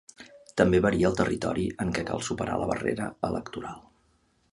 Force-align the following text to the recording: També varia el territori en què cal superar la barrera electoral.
També 0.59 0.77
varia 0.85 1.09
el 1.11 1.17
territori 1.19 1.65
en 1.85 1.91
què 1.97 2.05
cal 2.07 2.23
superar 2.29 2.57
la 2.63 2.71
barrera 2.71 3.11
electoral. 3.29 3.77